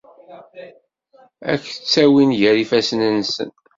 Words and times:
Ad 1.51 1.59
k-ttawin 1.63 2.31
gar 2.39 2.55
yifassen-nsen. 2.57 3.51